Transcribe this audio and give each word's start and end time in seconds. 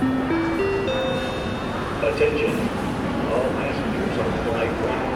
Attention, 0.00 0.16
all 3.28 3.48
passengers 3.52 4.16
on 4.18 4.30
flight 4.44 4.70
1 4.70 5.10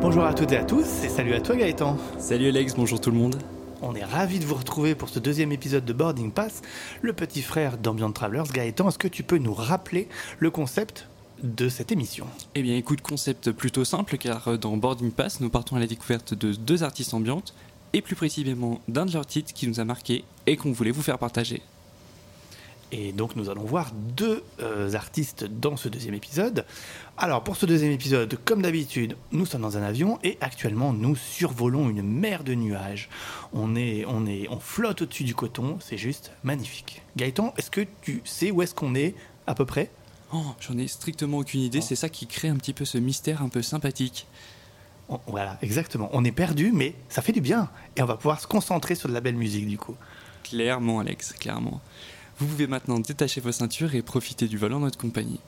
Bonjour 0.00 0.24
à 0.24 0.34
toutes 0.34 0.50
et 0.50 0.56
à 0.56 0.64
tous 0.64 1.04
et 1.04 1.08
salut 1.08 1.34
à 1.34 1.40
toi 1.40 1.54
Gaëtan. 1.54 1.96
Salut 2.18 2.48
Alex, 2.48 2.74
bonjour 2.74 3.00
tout 3.00 3.12
le 3.12 3.16
monde. 3.16 3.36
On 3.82 3.94
est 3.94 4.04
ravis 4.04 4.38
de 4.38 4.44
vous 4.44 4.54
retrouver 4.54 4.94
pour 4.94 5.08
ce 5.08 5.18
deuxième 5.18 5.52
épisode 5.52 5.84
de 5.84 5.92
Boarding 5.92 6.30
Pass, 6.30 6.62
le 7.02 7.12
petit 7.12 7.42
frère 7.42 7.76
d'Ambient 7.78 8.12
Travelers. 8.12 8.44
Gaëtan, 8.52 8.88
est-ce 8.88 8.98
que 8.98 9.08
tu 9.08 9.22
peux 9.22 9.38
nous 9.38 9.54
rappeler 9.54 10.08
le 10.38 10.50
concept 10.50 11.08
de 11.42 11.68
cette 11.68 11.92
émission? 11.92 12.26
Eh 12.54 12.62
bien 12.62 12.76
écoute, 12.76 13.00
concept 13.00 13.50
plutôt 13.52 13.84
simple 13.84 14.16
car 14.18 14.48
euh, 14.48 14.56
dans 14.56 14.76
Boarding 14.76 15.10
Pass, 15.10 15.40
nous 15.40 15.50
partons 15.50 15.76
à 15.76 15.80
la 15.80 15.86
découverte 15.86 16.34
de 16.34 16.52
deux 16.52 16.82
artistes 16.82 17.14
ambiantes 17.14 17.54
et 17.92 18.00
plus 18.00 18.16
précisément 18.16 18.80
d'un 18.88 19.06
de 19.06 19.12
leurs 19.12 19.26
titres 19.26 19.52
qui 19.52 19.66
nous 19.68 19.80
a 19.80 19.84
marqué 19.84 20.24
et 20.46 20.56
qu'on 20.56 20.72
voulait 20.72 20.90
vous 20.90 21.02
faire 21.02 21.18
partager. 21.18 21.62
Et 22.96 23.10
donc 23.10 23.34
nous 23.34 23.50
allons 23.50 23.64
voir 23.64 23.90
deux 23.92 24.44
euh, 24.60 24.92
artistes 24.94 25.42
dans 25.44 25.76
ce 25.76 25.88
deuxième 25.88 26.14
épisode. 26.14 26.64
Alors 27.18 27.42
pour 27.42 27.56
ce 27.56 27.66
deuxième 27.66 27.90
épisode, 27.90 28.38
comme 28.44 28.62
d'habitude, 28.62 29.16
nous 29.32 29.46
sommes 29.46 29.62
dans 29.62 29.76
un 29.76 29.82
avion 29.82 30.20
et 30.22 30.38
actuellement 30.40 30.92
nous 30.92 31.16
survolons 31.16 31.90
une 31.90 32.02
mer 32.02 32.44
de 32.44 32.54
nuages. 32.54 33.08
On 33.52 33.74
est, 33.74 34.04
on 34.06 34.26
est, 34.26 34.46
on 34.48 34.60
flotte 34.60 35.02
au-dessus 35.02 35.24
du 35.24 35.34
coton, 35.34 35.78
c'est 35.80 35.96
juste 35.98 36.30
magnifique. 36.44 37.02
Gaëtan, 37.16 37.52
est-ce 37.56 37.68
que 37.72 37.84
tu 38.02 38.22
sais 38.24 38.52
où 38.52 38.62
est-ce 38.62 38.76
qu'on 38.76 38.94
est 38.94 39.16
à 39.48 39.56
peu 39.56 39.64
près? 39.66 39.90
Oh, 40.32 40.44
j'en 40.60 40.78
ai 40.78 40.86
strictement 40.86 41.38
aucune 41.38 41.62
idée, 41.62 41.80
Oh. 41.82 41.84
c'est 41.86 41.96
ça 41.96 42.08
qui 42.08 42.28
crée 42.28 42.48
un 42.48 42.56
petit 42.56 42.74
peu 42.74 42.84
ce 42.84 42.98
mystère 42.98 43.42
un 43.42 43.48
peu 43.48 43.62
sympathique. 43.62 44.28
On- 45.08 45.18
Voilà, 45.26 45.58
exactement. 45.62 46.10
On 46.12 46.24
est 46.24 46.32
perdu, 46.32 46.70
mais 46.72 46.94
ça 47.08 47.22
fait 47.22 47.32
du 47.32 47.40
bien 47.40 47.70
et 47.96 48.02
on 48.02 48.06
va 48.06 48.16
pouvoir 48.16 48.40
se 48.40 48.46
concentrer 48.46 48.94
sur 48.94 49.08
de 49.08 49.14
la 49.14 49.20
belle 49.20 49.34
musique 49.36 49.66
du 49.66 49.78
coup. 49.78 49.96
Clairement 50.44 51.00
Alex, 51.00 51.32
clairement. 51.32 51.80
Vous 52.38 52.46
pouvez 52.46 52.66
maintenant 52.66 52.98
détacher 52.98 53.40
vos 53.40 53.52
ceintures 53.52 53.94
et 53.94 54.02
profiter 54.02 54.48
du 54.48 54.58
vol 54.58 54.72
en 54.72 54.80
notre 54.80 54.98
compagnie. 54.98 55.38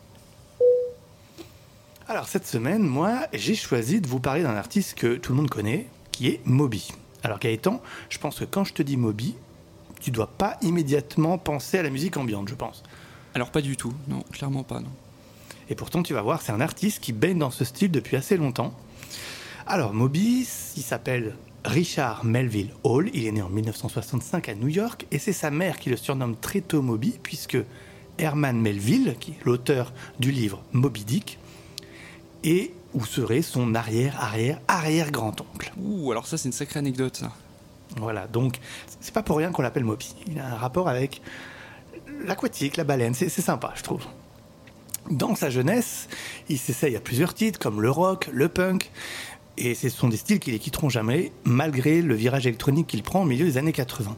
Alors 2.09 2.29
cette 2.29 2.47
semaine, 2.47 2.83
moi, 2.83 3.27
j'ai 3.33 3.57
choisi 3.57 4.01
de 4.01 4.07
vous 4.07 4.21
parler 4.21 4.45
d'un 4.45 4.55
artiste 4.55 4.95
que 4.95 5.17
tout 5.17 5.33
le 5.33 5.39
monde 5.39 5.51
connaît, 5.51 5.89
qui 6.13 6.29
est 6.29 6.41
Moby. 6.45 6.93
Alors 7.25 7.41
Gaëtan, 7.41 7.83
je 8.09 8.19
pense 8.19 8.39
que 8.39 8.45
quand 8.45 8.63
je 8.63 8.73
te 8.73 8.83
dis 8.83 8.97
Moby, 8.97 9.35
tu 10.01 10.13
dois 10.13 10.29
pas 10.29 10.59
immédiatement 10.63 11.39
penser 11.39 11.79
à 11.79 11.83
la 11.83 11.91
musique 11.91 12.17
ambiante, 12.17 12.49
je 12.49 12.55
pense. 12.55 12.85
Alors 13.35 13.51
pas 13.51 13.63
du 13.63 13.77
tout, 13.77 13.93
non, 14.07 14.23
clairement 14.31 14.63
pas, 14.63 14.79
non. 14.79 14.93
Et 15.69 15.75
pourtant, 15.75 16.05
tu 16.05 16.15
vas 16.15 16.23
voir, 16.23 16.43
c'est 16.43 16.53
un 16.53 16.61
artiste 16.61 17.03
qui 17.03 17.13
baigne 17.13 17.39
dans 17.39 17.51
ce 17.51 17.65
style 17.65 17.91
depuis 17.91 18.17
assez 18.17 18.37
longtemps. 18.37 18.73
Alors 19.67 19.93
Moby, 19.93 20.47
il 20.77 20.83
s'appelle 20.85 21.35
Richard 21.67 22.25
Melville 22.25 22.73
Hall, 22.85 23.11
il 23.13 23.27
est 23.27 23.33
né 23.33 23.43
en 23.43 23.49
1965 23.49 24.49
à 24.49 24.55
New 24.55 24.69
York, 24.69 25.07
et 25.11 25.19
c'est 25.19 25.33
sa 25.33 25.51
mère 25.51 25.79
qui 25.79 25.91
le 25.91 25.97
surnomme 25.97 26.37
très 26.37 26.61
tôt 26.61 26.81
Moby, 26.81 27.19
puisque 27.21 27.59
Herman 28.19 28.61
Melville, 28.61 29.17
qui 29.19 29.33
est 29.33 29.45
l'auteur 29.45 29.93
du 30.21 30.31
livre 30.31 30.63
Moby 30.73 31.05
Dick, 31.05 31.41
et 32.45 32.73
où 32.95 33.05
serait 33.05 33.43
son 33.43 33.75
arrière-arrière-arrière-grand-oncle. 33.75 35.73
Ouh, 35.77 36.13
alors 36.13 36.29
ça 36.29 36.39
c'est 36.39 36.47
une 36.49 36.53
sacrée 36.53 36.79
anecdote 36.79 37.17
ça. 37.17 37.33
Voilà, 37.97 38.29
donc 38.29 38.59
c'est 39.01 39.13
pas 39.13 39.25
pour 39.25 39.37
rien 39.37 39.51
qu'on 39.51 39.63
l'appelle 39.63 39.85
Moby. 39.85 40.15
Il 40.29 40.39
a 40.39 40.47
un 40.47 40.57
rapport 40.57 40.89
avec 40.89 41.21
l'aquatique, 42.25 42.77
la 42.77 42.85
baleine, 42.85 43.15
c'est 43.15 43.29
sympa, 43.29 43.73
je 43.75 43.83
trouve. 43.83 44.05
Dans 45.11 45.35
sa 45.35 45.51
jeunesse, 45.51 46.09
il 46.49 46.59
s'essaye 46.59 46.97
à 46.97 47.01
plusieurs 47.01 47.35
titres 47.35 47.59
comme 47.59 47.83
le 47.83 47.91
rock, 47.91 48.29
le 48.33 48.49
punk, 48.49 48.91
et 49.59 49.75
ce 49.75 49.89
sont 49.89 50.09
des 50.09 50.17
styles 50.17 50.39
qui 50.39 50.51
les 50.51 50.59
quitteront 50.59 50.89
jamais, 50.89 51.33
malgré 51.45 52.03
le 52.03 52.15
virage 52.15 52.47
électronique 52.47 52.87
qu'il 52.87 53.03
prend 53.03 53.23
au 53.23 53.25
milieu 53.25 53.45
des 53.45 53.59
années 53.59 53.73
80. 53.73 54.17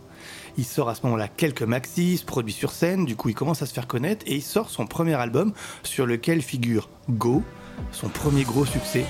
Il 0.56 0.65
sort 0.65 0.88
à 0.88 0.94
ce 0.94 1.03
moment-là 1.04 1.28
quelques 1.28 1.62
maxis, 1.62 2.19
se 2.19 2.25
produit 2.25 2.53
sur 2.53 2.72
scène, 2.72 3.04
du 3.04 3.16
coup 3.16 3.28
il 3.28 3.34
commence 3.34 3.62
à 3.62 3.66
se 3.66 3.72
faire 3.72 3.87
connaître, 3.87 4.25
et 4.26 4.37
il 4.37 4.43
sort 4.43 4.71
son 4.71 4.87
premier 4.87 5.15
album 5.15 5.53
sur 5.82 6.06
lequel 6.06 6.43
figure 6.43 6.88
Go, 7.09 7.43
son 7.93 8.09
premier 8.09 8.43
gros 8.43 8.66
succès, 8.66 9.04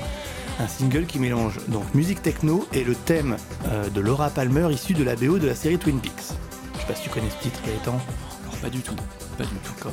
un 0.61 0.69
single 0.69 1.07
qui 1.07 1.19
mélange 1.19 1.59
donc 1.69 1.95
musique 1.95 2.23
techno 2.23 2.67
et 2.73 2.85
le 2.85 2.95
thème 2.95 3.37
euh, 3.69 3.89
de 3.89 4.01
Laura 4.01 4.29
Palmer 4.29 4.69
issu 4.73 4.93
de 4.93 5.05
la 5.05 5.17
BO 5.17 5.39
de 5.39 5.47
la 5.47 5.55
série 5.55 5.79
Twin 5.79 6.01
Peaks. 6.01 6.13
Je 6.75 6.81
sais 6.81 6.87
pas 6.87 6.95
si 6.95 7.05
tu 7.05 7.11
connais 7.11 7.31
ce 7.31 7.43
titre, 7.43 7.61
Gaëtan. 7.65 7.99
Alors 8.43 8.57
pas 8.61 8.71
du 8.71 8.81
tout, 8.81 8.97
pas 9.37 9.45
du 9.45 9.55
tout. 9.65 9.73
D'accord. 9.77 9.93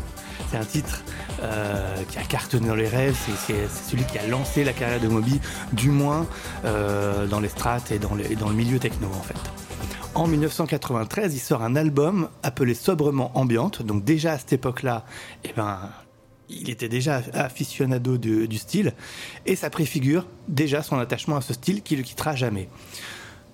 C'est 0.52 0.58
un 0.58 0.66
titre 0.66 1.04
euh, 1.42 1.96
qui 2.10 2.18
a 2.18 2.24
cartonné 2.24 2.68
dans 2.68 2.76
les 2.76 2.88
rêves, 2.88 3.18
c'est- 3.46 3.68
celui 3.90 4.04
qui 4.06 4.18
a 4.20 4.28
lancé 4.28 4.64
la 4.64 4.74
carrière 4.74 5.00
de 5.02 5.08
Moby, 5.08 5.40
du 5.74 5.90
moins 5.90 6.26
euh, 6.66 7.28
dans 7.28 7.40
les 7.40 7.50
strates 7.50 7.92
et 7.92 8.00
dans, 8.00 8.16
les- 8.16 8.32
et 8.32 8.36
dans 8.36 8.50
le 8.50 8.56
milieu 8.56 8.80
techno 8.80 9.08
en 9.08 9.22
fait. 9.24 9.36
En 10.14 10.28
1993, 10.28 11.36
il 11.36 11.40
sort 11.40 11.62
un 11.62 11.76
album 11.76 12.30
appelé 12.42 12.74
sobrement 12.74 13.38
Ambiante, 13.38 13.82
donc 13.82 14.06
déjà 14.06 14.34
à 14.34 14.38
cette 14.38 14.54
époque-là, 14.54 15.04
eh 15.44 15.52
ben, 15.58 15.80
il 16.48 16.70
était 16.70 16.88
déjà 16.88 17.22
aficionado 17.34 18.18
du, 18.18 18.48
du 18.48 18.58
style, 18.58 18.94
et 19.46 19.56
ça 19.58 19.70
préfigure 19.70 20.26
déjà 20.48 20.84
son 20.84 20.98
attachement 21.00 21.36
à 21.38 21.42
ce 21.42 21.54
style 21.54 21.82
qui 21.82 21.96
le 21.98 22.04
quittera 22.04 22.34
jamais. 22.36 22.70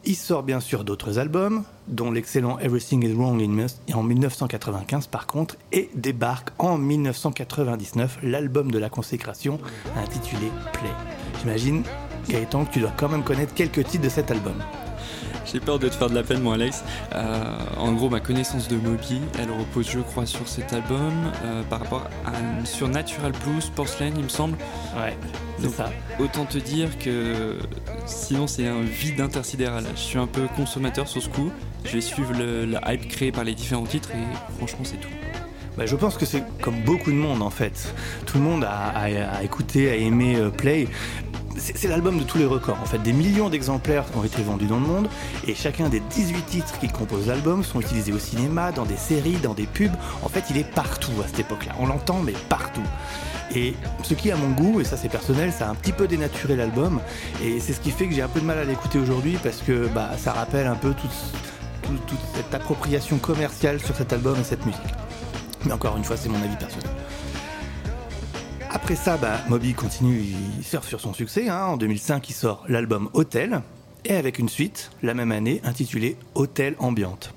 Il 0.03 0.15
sort 0.15 0.41
bien 0.41 0.59
sûr 0.59 0.83
d'autres 0.83 1.19
albums, 1.19 1.63
dont 1.87 2.09
l'excellent 2.09 2.57
Everything 2.57 3.05
is 3.05 3.13
Wrong 3.13 3.39
in 3.39 3.67
en 3.93 4.01
1995 4.01 5.05
par 5.07 5.27
contre, 5.27 5.57
et 5.71 5.91
débarque 5.93 6.49
en 6.57 6.79
1999 6.79 8.17
l'album 8.23 8.71
de 8.71 8.79
la 8.79 8.89
consécration 8.89 9.59
intitulé 9.95 10.51
Play. 10.73 10.89
J'imagine, 11.39 11.83
Gaëtan, 12.27 12.65
que 12.65 12.73
tu 12.73 12.79
dois 12.79 12.93
quand 12.97 13.09
même 13.09 13.23
connaître 13.23 13.53
quelques 13.53 13.83
titres 13.85 14.03
de 14.03 14.09
cet 14.09 14.31
album. 14.31 14.55
J'ai 15.51 15.59
peur 15.59 15.79
de 15.79 15.89
te 15.89 15.95
faire 15.95 16.09
de 16.09 16.15
la 16.15 16.23
peine, 16.23 16.41
moi, 16.41 16.53
Alex. 16.53 16.83
Euh, 17.13 17.43
en 17.77 17.91
gros, 17.91 18.09
ma 18.09 18.19
connaissance 18.21 18.67
de 18.69 18.77
Moby, 18.77 19.19
elle 19.37 19.51
repose, 19.51 19.89
je 19.89 19.99
crois, 19.99 20.25
sur 20.25 20.47
cet 20.47 20.71
album, 20.71 21.11
euh, 21.43 21.61
par 21.63 21.79
rapport 21.81 22.07
à 22.25 22.65
sur 22.65 22.87
Natural 22.87 23.33
Blues, 23.43 23.69
Porcelain, 23.75 24.11
il 24.15 24.23
me 24.23 24.29
semble. 24.29 24.57
Ouais, 24.95 25.17
c'est 25.59 25.69
ça. 25.69 25.89
Autant 26.19 26.45
te 26.45 26.57
dire 26.57 26.97
que 26.99 27.57
sinon, 28.05 28.47
c'est 28.47 28.67
un 28.67 28.81
vide 28.81 29.19
intersidéral. 29.19 29.83
Je 29.95 29.99
suis 29.99 30.17
un 30.19 30.27
peu 30.27 30.47
consommateur 30.55 31.07
sur 31.07 31.21
ce 31.21 31.27
coup. 31.29 31.51
Je 31.83 31.91
vais 31.93 32.01
suivre 32.01 32.31
le- 32.37 32.65
la 32.65 32.93
hype 32.93 33.09
créée 33.09 33.31
par 33.31 33.43
les 33.43 33.53
différents 33.55 33.85
titres 33.85 34.11
et 34.11 34.55
franchement, 34.57 34.83
c'est 34.83 35.01
tout. 35.01 35.09
Bah, 35.77 35.85
je 35.85 35.95
pense 35.95 36.17
que 36.17 36.25
c'est 36.25 36.43
comme 36.61 36.81
beaucoup 36.81 37.11
de 37.11 37.15
monde 37.15 37.41
en 37.41 37.49
fait. 37.49 37.93
Tout 38.25 38.37
le 38.37 38.43
monde 38.43 38.63
a, 38.65 38.89
a- 38.89 39.37
a 39.37 39.43
écouté, 39.43 39.89
a 39.89 39.95
aimé 39.95 40.35
euh, 40.35 40.49
Play. 40.49 40.87
C'est 41.57 41.87
l'album 41.87 42.17
de 42.17 42.23
tous 42.23 42.37
les 42.37 42.45
records 42.45 42.79
en 42.81 42.85
fait. 42.85 42.99
Des 42.99 43.13
millions 43.13 43.49
d'exemplaires 43.49 44.05
ont 44.15 44.23
été 44.23 44.41
vendus 44.41 44.67
dans 44.67 44.79
le 44.79 44.85
monde 44.85 45.07
et 45.47 45.55
chacun 45.55 45.89
des 45.89 45.99
18 45.99 46.45
titres 46.45 46.79
qui 46.79 46.87
composent 46.87 47.27
l'album 47.27 47.63
sont 47.63 47.81
utilisés 47.81 48.13
au 48.13 48.19
cinéma, 48.19 48.71
dans 48.71 48.85
des 48.85 48.97
séries, 48.97 49.37
dans 49.37 49.53
des 49.53 49.65
pubs. 49.65 49.93
En 50.23 50.29
fait, 50.29 50.45
il 50.49 50.57
est 50.57 50.69
partout 50.69 51.11
à 51.23 51.27
cette 51.27 51.39
époque-là. 51.39 51.73
On 51.79 51.87
l'entend 51.87 52.21
mais 52.21 52.33
partout. 52.49 52.83
Et 53.53 53.75
ce 54.03 54.13
qui, 54.13 54.31
à 54.31 54.37
mon 54.37 54.49
goût, 54.51 54.79
et 54.79 54.83
ça 54.83 54.95
c'est 54.95 55.09
personnel, 55.09 55.51
ça 55.51 55.67
a 55.67 55.71
un 55.71 55.75
petit 55.75 55.91
peu 55.91 56.07
dénaturé 56.07 56.55
l'album. 56.55 57.01
Et 57.43 57.59
c'est 57.59 57.73
ce 57.73 57.81
qui 57.81 57.91
fait 57.91 58.07
que 58.07 58.15
j'ai 58.15 58.21
un 58.21 58.29
peu 58.29 58.39
de 58.39 58.45
mal 58.45 58.57
à 58.57 58.63
l'écouter 58.63 58.99
aujourd'hui 58.99 59.37
parce 59.43 59.61
que 59.61 59.87
bah, 59.87 60.11
ça 60.17 60.31
rappelle 60.33 60.67
un 60.67 60.75
peu 60.75 60.93
toute 60.93 62.19
cette 62.33 62.53
appropriation 62.53 63.17
commerciale 63.17 63.79
sur 63.79 63.95
cet 63.95 64.13
album 64.13 64.39
et 64.39 64.43
cette 64.43 64.65
musique. 64.65 64.81
Mais 65.65 65.73
encore 65.73 65.97
une 65.97 66.03
fois, 66.03 66.17
c'est 66.17 66.29
mon 66.29 66.41
avis 66.41 66.55
personnel. 66.55 66.89
Après 68.91 69.05
ça, 69.05 69.15
bah, 69.15 69.39
Moby 69.47 69.73
continue, 69.73 70.19
il 70.57 70.65
surfe 70.65 70.89
sur 70.89 70.99
son 70.99 71.13
succès. 71.13 71.47
hein. 71.47 71.63
En 71.63 71.77
2005, 71.77 72.29
il 72.29 72.33
sort 72.33 72.65
l'album 72.67 73.09
Hotel, 73.13 73.61
et 74.03 74.13
avec 74.13 74.37
une 74.37 74.49
suite, 74.49 74.91
la 75.01 75.13
même 75.13 75.31
année, 75.31 75.61
intitulée 75.63 76.17
Hôtel 76.35 76.75
Ambiante. 76.77 77.33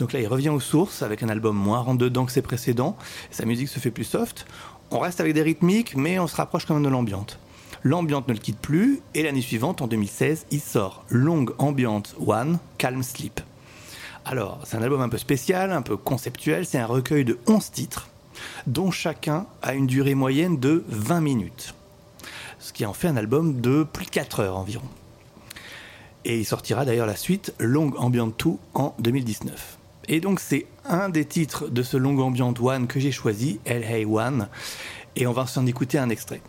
Donc 0.00 0.12
là, 0.12 0.18
il 0.18 0.26
revient 0.26 0.48
aux 0.48 0.58
sources 0.58 1.02
avec 1.02 1.22
un 1.22 1.28
album 1.28 1.56
moins 1.56 1.78
rentre-dedans 1.78 2.26
que 2.26 2.32
ses 2.32 2.42
précédents. 2.42 2.96
Sa 3.30 3.44
musique 3.44 3.68
se 3.68 3.78
fait 3.78 3.92
plus 3.92 4.02
soft. 4.02 4.46
On 4.90 4.98
reste 4.98 5.20
avec 5.20 5.32
des 5.32 5.42
rythmiques, 5.42 5.94
mais 5.94 6.18
on 6.18 6.26
se 6.26 6.34
rapproche 6.34 6.66
quand 6.66 6.74
même 6.74 6.82
de 6.82 6.88
l'ambiante. 6.88 7.38
L'ambiante 7.84 8.26
ne 8.26 8.32
le 8.32 8.40
quitte 8.40 8.58
plus, 8.58 8.98
et 9.14 9.22
l'année 9.22 9.42
suivante, 9.42 9.80
en 9.80 9.86
2016, 9.86 10.46
il 10.50 10.60
sort 10.60 11.04
Long 11.08 11.46
Ambient 11.58 12.02
One, 12.26 12.58
Calm 12.78 13.04
Sleep. 13.04 13.40
Alors, 14.24 14.58
c'est 14.64 14.76
un 14.76 14.82
album 14.82 15.02
un 15.02 15.08
peu 15.08 15.18
spécial, 15.18 15.70
un 15.70 15.82
peu 15.82 15.96
conceptuel, 15.96 16.66
c'est 16.66 16.78
un 16.78 16.86
recueil 16.86 17.24
de 17.24 17.38
11 17.46 17.70
titres, 17.70 18.08
dont 18.66 18.90
chacun 18.90 19.46
a 19.62 19.74
une 19.74 19.86
durée 19.86 20.14
moyenne 20.14 20.58
de 20.58 20.84
20 20.88 21.20
minutes. 21.20 21.74
Ce 22.58 22.72
qui 22.72 22.84
en 22.86 22.92
fait 22.92 23.08
un 23.08 23.16
album 23.16 23.60
de 23.60 23.84
plus 23.84 24.06
de 24.06 24.10
4 24.10 24.40
heures 24.40 24.56
environ. 24.56 24.88
Et 26.24 26.38
il 26.38 26.44
sortira 26.44 26.84
d'ailleurs 26.84 27.06
la 27.06 27.16
suite 27.16 27.54
Long 27.58 27.92
Ambient 27.96 28.26
2 28.26 28.50
en 28.74 28.94
2019. 28.98 29.78
Et 30.08 30.20
donc 30.20 30.40
c'est 30.40 30.66
un 30.84 31.08
des 31.08 31.24
titres 31.24 31.68
de 31.68 31.82
ce 31.82 31.96
Long 31.96 32.18
Ambient 32.18 32.54
One 32.60 32.86
que 32.86 32.98
j'ai 32.98 33.12
choisi, 33.12 33.60
Hey 33.66 34.04
One, 34.04 34.48
et 35.16 35.26
on 35.26 35.32
va 35.32 35.46
s'en 35.46 35.66
écouter 35.66 35.98
un 35.98 36.08
extrait. 36.08 36.40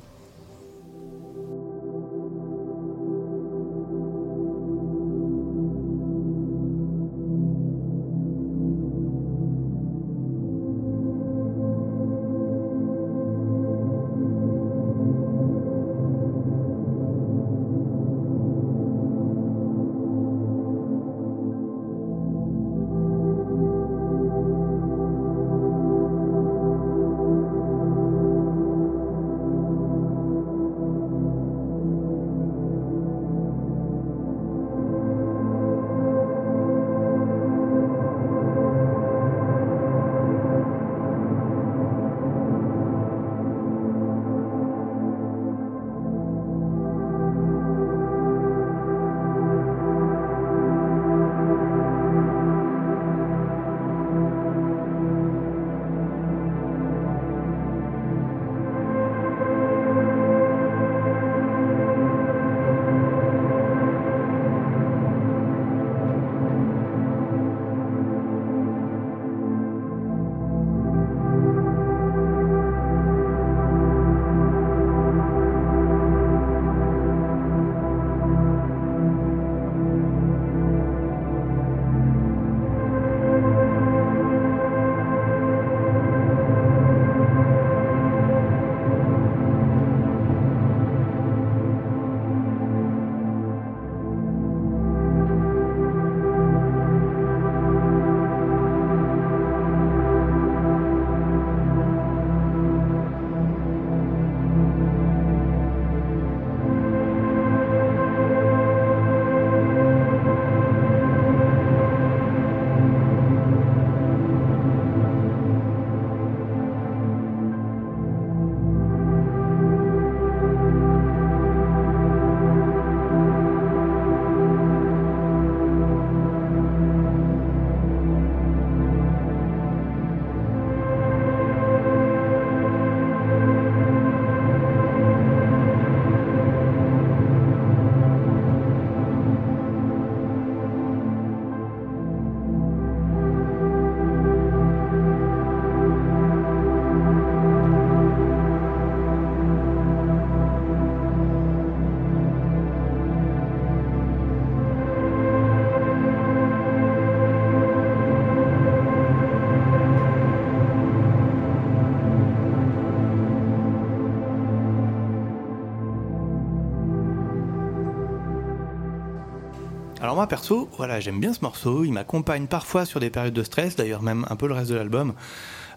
Moi 170.20 170.28
perso, 170.28 170.68
voilà, 170.76 171.00
j'aime 171.00 171.22
bien 171.22 171.34
ce 171.34 171.40
morceau, 171.40 171.86
il 171.86 171.94
m'accompagne 171.94 172.48
parfois 172.48 172.84
sur 172.84 173.00
des 173.00 173.10
périodes 173.10 173.34
de 173.34 173.42
stress, 173.42 173.78
d'ailleurs 173.78 174.02
même 174.02 174.26
un 174.30 174.36
peu 174.36 174.50
le 174.50 174.54
reste 174.54 174.70
de 174.70 174.76
l'album. 174.76 175.14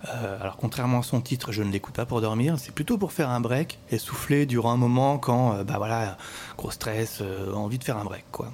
Euh, 0.09 0.41
alors 0.41 0.57
contrairement 0.57 0.99
à 0.99 1.03
son 1.05 1.21
titre, 1.21 1.53
je 1.53 1.63
ne 1.63 1.71
l'écoute 1.71 1.95
pas 1.95 2.07
pour 2.07 2.21
dormir, 2.21 2.57
c'est 2.59 2.75
plutôt 2.75 2.99
pour 2.99 3.13
faire 3.13 3.31
un 3.31 3.41
break 3.41 3.79
et 3.93 3.99
souffler 3.99 4.45
durant 4.45 4.73
un 4.73 4.77
moment 4.77 5.17
quand, 5.19 5.55
euh, 5.55 5.63
bah 5.63 5.75
voilà, 5.77 6.17
gros 6.59 6.73
stress, 6.73 7.21
euh, 7.21 7.53
envie 7.53 7.79
de 7.79 7.85
faire 7.85 7.97
un 7.99 8.05
break, 8.05 8.25
quoi. 8.33 8.53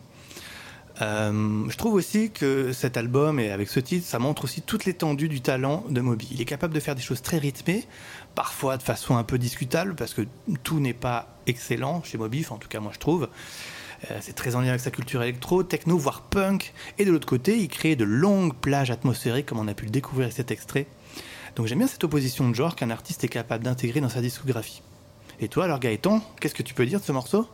je 1.00 1.76
trouve 1.78 1.94
aussi 1.94 2.32
que 2.32 2.74
cet 2.74 2.98
album, 2.98 3.40
et 3.40 3.50
avec 3.50 3.70
ce 3.70 3.80
titre, 3.80 4.06
ça 4.06 4.18
montre 4.18 4.44
aussi 4.44 4.60
toute 4.60 4.84
l'étendue 4.84 5.30
du 5.30 5.40
talent 5.40 5.84
de 5.88 6.02
Moby. 6.02 6.28
Il 6.32 6.42
est 6.42 6.44
capable 6.44 6.74
de 6.74 6.80
faire 6.80 6.96
des 6.96 7.02
choses 7.02 7.22
très 7.22 7.38
rythmées, 7.38 7.86
parfois 8.34 8.76
de 8.76 8.82
façon 8.82 9.16
un 9.16 9.24
peu 9.24 9.38
discutable, 9.38 9.94
parce 9.94 10.12
que 10.12 10.26
tout 10.64 10.80
n'est 10.80 10.92
pas 10.92 11.38
excellent 11.46 12.02
chez 12.02 12.18
Moby, 12.18 12.44
en 12.50 12.58
tout 12.58 12.68
cas 12.68 12.78
moi 12.78 12.92
je 12.92 12.98
trouve. 12.98 13.30
C'est 14.20 14.34
très 14.34 14.54
en 14.54 14.60
lien 14.60 14.68
avec 14.68 14.80
sa 14.80 14.90
culture 14.90 15.22
électro, 15.22 15.62
techno, 15.62 15.98
voire 15.98 16.22
punk. 16.22 16.72
Et 16.98 17.04
de 17.04 17.10
l'autre 17.10 17.26
côté, 17.26 17.58
il 17.58 17.68
crée 17.68 17.96
de 17.96 18.04
longues 18.04 18.54
plages 18.54 18.90
atmosphériques, 18.90 19.46
comme 19.46 19.58
on 19.58 19.68
a 19.68 19.74
pu 19.74 19.84
le 19.84 19.90
découvrir 19.90 20.26
avec 20.26 20.36
cet 20.36 20.50
extrait. 20.50 20.86
Donc 21.56 21.66
j'aime 21.66 21.78
bien 21.78 21.88
cette 21.88 22.04
opposition 22.04 22.48
de 22.48 22.54
genre 22.54 22.76
qu'un 22.76 22.90
artiste 22.90 23.24
est 23.24 23.28
capable 23.28 23.64
d'intégrer 23.64 24.00
dans 24.00 24.08
sa 24.08 24.20
discographie. 24.20 24.82
Et 25.40 25.48
toi 25.48 25.64
alors 25.64 25.80
Gaëtan, 25.80 26.22
qu'est-ce 26.40 26.54
que 26.54 26.62
tu 26.62 26.72
peux 26.72 26.86
dire 26.86 27.00
de 27.00 27.04
ce 27.04 27.10
morceau? 27.10 27.48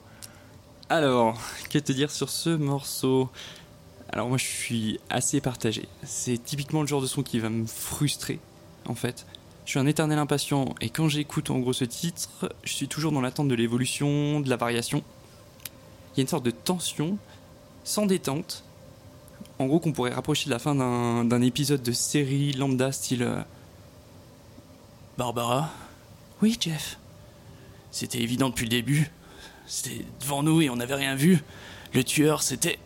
Alors, 0.91 1.41
que 1.71 1.79
te 1.79 1.93
dire 1.93 2.11
sur 2.11 2.29
ce 2.29 2.51
morceau? 2.51 3.31
Alors 4.13 4.29
moi 4.29 4.37
je 4.37 4.45
suis 4.45 5.01
assez 5.09 5.41
partagé. 5.41 5.89
C'est 6.03 6.37
typiquement 6.37 6.83
le 6.83 6.87
genre 6.87 7.01
de 7.01 7.07
son 7.07 7.23
qui 7.23 7.39
va 7.39 7.49
me 7.49 7.67
frustrer 7.67 8.41
en 8.87 8.95
fait. 8.95 9.27
Je 9.65 9.71
suis 9.71 9.79
un 9.79 9.87
éternel 9.87 10.19
impatient 10.19 10.75
et 10.83 10.91
quand 10.91 11.09
j'écoute 11.09 11.49
en 11.49 11.59
gros 11.59 11.73
ce 11.73 11.87
titre, 11.87 12.53
je 12.65 12.73
suis 12.75 12.89
toujours 12.89 13.13
dans 13.13 13.23
l'attente 13.23 13.49
de 13.49 13.55
l'évolution, 13.55 14.41
de 14.41 14.51
la 14.51 14.57
variation. 14.57 15.03
Il 16.15 16.19
y 16.19 16.21
a 16.21 16.23
une 16.23 16.29
sorte 16.29 16.45
de 16.45 16.53
tension, 16.53 17.19
sans 17.83 18.07
détente. 18.07 18.63
En 19.59 19.67
gros 19.67 19.81
qu'on 19.81 19.93
pourrait 19.93 20.13
rapprocher 20.13 20.47
de 20.47 20.51
la 20.51 20.59
fin 20.61 20.75
d'un 20.75 21.43
épisode 21.43 21.83
de 21.83 21.93
série 21.93 22.53
lambda 22.53 22.93
style 22.93 23.23
euh, 23.23 23.41
Barbara 25.19 25.71
Oui, 26.41 26.57
Jeff. 26.61 26.99
C'était 27.91 28.21
évident 28.21 28.49
depuis 28.49 28.65
le 28.65 28.71
début. 28.71 29.11
C'était 29.67 30.05
devant 30.21 30.43
nous 30.43 30.61
et 30.63 30.71
on 30.71 30.77
n'avait 30.77 30.95
rien 30.95 31.17
vu. 31.17 31.43
Le 31.93 32.05
tueur, 32.05 32.43
c'était. 32.43 32.79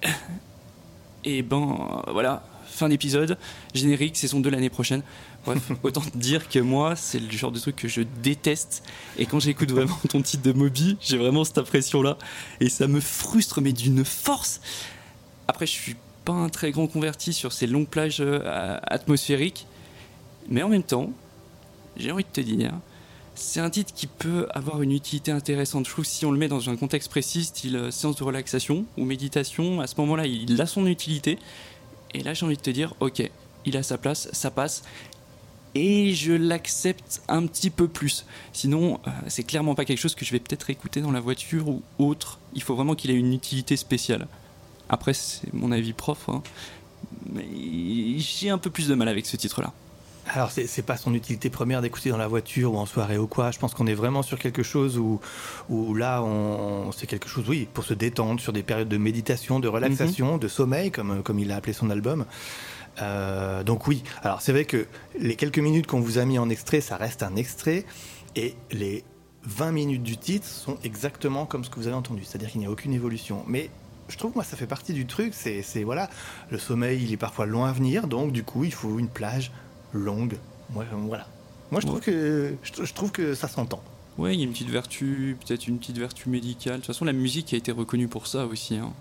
Et 1.24 1.42
ben, 1.42 2.02
voilà, 2.12 2.46
fin 2.66 2.88
d'épisode. 2.88 3.36
Générique, 3.74 4.16
saison 4.16 4.40
2 4.40 4.48
l'année 4.50 4.70
prochaine. 4.70 5.02
Bref, 5.48 5.72
autant 5.82 6.02
te 6.02 6.16
dire 6.16 6.48
que 6.48 6.58
moi, 6.58 6.94
c'est 6.94 7.18
le 7.18 7.30
genre 7.30 7.50
de 7.50 7.58
truc 7.58 7.76
que 7.76 7.88
je 7.88 8.02
déteste. 8.22 8.82
Et 9.16 9.24
quand 9.24 9.40
j'écoute 9.40 9.70
vraiment 9.70 9.98
ton 10.08 10.20
titre 10.20 10.42
de 10.42 10.52
Moby, 10.52 10.98
j'ai 11.00 11.16
vraiment 11.16 11.44
cette 11.44 11.58
impression-là. 11.58 12.18
Et 12.60 12.68
ça 12.68 12.86
me 12.86 13.00
frustre, 13.00 13.62
mais 13.62 13.72
d'une 13.72 14.04
force. 14.04 14.60
Après, 15.46 15.66
je 15.66 15.72
suis 15.72 15.96
pas 16.26 16.34
un 16.34 16.50
très 16.50 16.70
grand 16.70 16.86
converti 16.86 17.32
sur 17.32 17.52
ces 17.52 17.66
longues 17.66 17.88
plages 17.88 18.18
euh, 18.20 18.78
atmosphériques. 18.82 19.66
Mais 20.50 20.62
en 20.62 20.68
même 20.68 20.82
temps, 20.82 21.12
j'ai 21.96 22.12
envie 22.12 22.24
de 22.24 22.28
te 22.28 22.42
dire, 22.42 22.72
c'est 23.34 23.60
un 23.60 23.70
titre 23.70 23.94
qui 23.94 24.06
peut 24.06 24.46
avoir 24.50 24.82
une 24.82 24.92
utilité 24.92 25.30
intéressante. 25.30 25.86
Je 25.86 25.92
trouve 25.92 26.04
si 26.04 26.26
on 26.26 26.32
le 26.32 26.38
met 26.38 26.48
dans 26.48 26.68
un 26.68 26.76
contexte 26.76 27.08
précis, 27.08 27.44
style 27.44 27.76
euh, 27.76 27.90
séance 27.90 28.16
de 28.16 28.24
relaxation 28.24 28.84
ou 28.98 29.06
méditation, 29.06 29.80
à 29.80 29.86
ce 29.86 29.94
moment-là, 29.98 30.26
il 30.26 30.60
a 30.60 30.66
son 30.66 30.86
utilité. 30.86 31.38
Et 32.12 32.22
là, 32.22 32.34
j'ai 32.34 32.44
envie 32.44 32.56
de 32.56 32.62
te 32.62 32.70
dire, 32.70 32.94
ok, 33.00 33.30
il 33.64 33.76
a 33.76 33.82
sa 33.82 33.98
place, 33.98 34.28
ça 34.32 34.50
passe. 34.50 34.82
Et 35.80 36.12
je 36.12 36.32
l'accepte 36.32 37.22
un 37.28 37.46
petit 37.46 37.70
peu 37.70 37.86
plus. 37.86 38.26
Sinon, 38.52 38.98
euh, 39.06 39.10
c'est 39.28 39.44
clairement 39.44 39.76
pas 39.76 39.84
quelque 39.84 40.00
chose 40.00 40.16
que 40.16 40.24
je 40.24 40.32
vais 40.32 40.40
peut-être 40.40 40.70
écouter 40.70 41.00
dans 41.00 41.12
la 41.12 41.20
voiture 41.20 41.68
ou 41.68 41.82
autre. 42.00 42.40
Il 42.54 42.62
faut 42.62 42.74
vraiment 42.74 42.96
qu'il 42.96 43.12
ait 43.12 43.14
une 43.14 43.32
utilité 43.32 43.76
spéciale. 43.76 44.26
Après, 44.88 45.14
c'est 45.14 45.54
mon 45.54 45.70
avis 45.70 45.92
prof, 45.92 46.28
hein. 46.30 46.42
mais 47.32 47.44
j'ai 48.18 48.50
un 48.50 48.58
peu 48.58 48.70
plus 48.70 48.88
de 48.88 48.96
mal 48.96 49.06
avec 49.06 49.24
ce 49.26 49.36
titre-là. 49.36 49.72
Alors, 50.26 50.50
c'est 50.50 50.82
pas 50.82 50.96
son 50.96 51.14
utilité 51.14 51.48
première 51.48 51.80
d'écouter 51.80 52.10
dans 52.10 52.18
la 52.18 52.26
voiture 52.26 52.74
ou 52.74 52.78
en 52.78 52.86
soirée 52.86 53.16
ou 53.16 53.28
quoi. 53.28 53.52
Je 53.52 53.58
pense 53.60 53.72
qu'on 53.72 53.86
est 53.86 53.94
vraiment 53.94 54.22
sur 54.22 54.38
quelque 54.38 54.64
chose 54.64 54.98
où, 54.98 55.20
où 55.70 55.94
là, 55.94 56.22
on, 56.24 56.90
c'est 56.90 57.06
quelque 57.06 57.28
chose, 57.28 57.44
oui, 57.48 57.68
pour 57.72 57.84
se 57.84 57.94
détendre 57.94 58.40
sur 58.40 58.52
des 58.52 58.64
périodes 58.64 58.88
de 58.88 58.98
méditation, 58.98 59.60
de 59.60 59.68
relaxation, 59.68 60.34
mhm. 60.34 60.40
de 60.40 60.48
sommeil, 60.48 60.90
comme, 60.90 61.22
comme 61.22 61.38
il 61.38 61.52
a 61.52 61.56
appelé 61.56 61.72
son 61.72 61.88
album. 61.88 62.26
Euh, 63.00 63.62
donc 63.64 63.86
oui, 63.86 64.02
alors 64.22 64.42
c'est 64.42 64.52
vrai 64.52 64.64
que 64.64 64.86
les 65.18 65.36
quelques 65.36 65.58
minutes 65.58 65.86
qu'on 65.86 66.00
vous 66.00 66.18
a 66.18 66.24
mis 66.24 66.38
en 66.38 66.48
extrait, 66.50 66.80
ça 66.80 66.96
reste 66.96 67.22
un 67.22 67.36
extrait, 67.36 67.84
et 68.36 68.54
les 68.70 69.04
20 69.44 69.72
minutes 69.72 70.02
du 70.02 70.16
titre 70.16 70.46
sont 70.46 70.78
exactement 70.84 71.46
comme 71.46 71.64
ce 71.64 71.70
que 71.70 71.76
vous 71.76 71.86
avez 71.86 71.96
entendu, 71.96 72.24
c'est-à-dire 72.24 72.50
qu'il 72.50 72.60
n'y 72.60 72.66
a 72.66 72.70
aucune 72.70 72.92
évolution. 72.92 73.44
Mais 73.46 73.70
je 74.08 74.16
trouve 74.16 74.32
que 74.32 74.36
moi 74.36 74.44
ça 74.44 74.56
fait 74.56 74.66
partie 74.66 74.92
du 74.92 75.06
truc, 75.06 75.34
c'est 75.34 75.82
voilà, 75.84 76.08
le 76.50 76.58
sommeil 76.58 77.02
il 77.02 77.12
est 77.12 77.18
parfois 77.18 77.46
loin 77.46 77.68
à 77.68 77.72
venir, 77.72 78.08
donc 78.08 78.32
du 78.32 78.42
coup 78.42 78.64
il 78.64 78.72
faut 78.72 78.98
une 78.98 79.08
plage 79.08 79.52
longue. 79.92 80.36
Moi, 80.70 80.84
voilà. 80.92 81.26
Moi, 81.70 81.80
je 81.80 81.86
trouve, 81.86 82.00
que, 82.00 82.54
je, 82.62 82.92
trouve 82.94 83.12
que 83.12 83.34
ça 83.34 83.48
s'entend. 83.48 83.82
Ouais, 84.16 84.34
il 84.34 84.40
y 84.40 84.42
a 84.42 84.46
une 84.46 84.52
petite 84.52 84.70
vertu, 84.70 85.36
peut-être 85.46 85.66
une 85.66 85.78
petite 85.78 85.98
vertu 85.98 86.28
médicale. 86.28 86.74
De 86.74 86.78
toute 86.78 86.86
façon, 86.86 87.04
la 87.04 87.12
musique 87.12 87.52
a 87.52 87.56
été 87.56 87.72
reconnue 87.72 88.08
pour 88.08 88.26
ça 88.26 88.46
aussi. 88.46 88.76
Hein. 88.76 88.92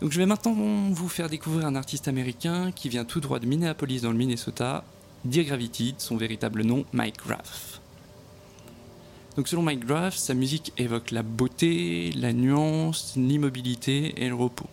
Donc, 0.00 0.12
je 0.12 0.18
vais 0.18 0.26
maintenant 0.26 0.52
vous 0.52 1.08
faire 1.08 1.30
découvrir 1.30 1.66
un 1.66 1.74
artiste 1.74 2.06
américain 2.06 2.70
qui 2.70 2.88
vient 2.88 3.04
tout 3.04 3.20
droit 3.20 3.38
de 3.38 3.46
Minneapolis 3.46 4.02
dans 4.02 4.10
le 4.10 4.16
Minnesota, 4.16 4.84
Dear 5.24 5.46
Gravity, 5.46 5.94
son 5.96 6.16
véritable 6.16 6.64
nom, 6.64 6.84
Mike 6.92 7.16
Graff. 7.26 7.80
Donc, 9.36 9.48
selon 9.48 9.62
Mike 9.62 9.86
Graff, 9.86 10.16
sa 10.16 10.34
musique 10.34 10.72
évoque 10.76 11.10
la 11.12 11.22
beauté, 11.22 12.12
la 12.12 12.34
nuance, 12.34 13.14
l'immobilité 13.16 14.22
et 14.22 14.28
le 14.28 14.34
repos. 14.34 14.68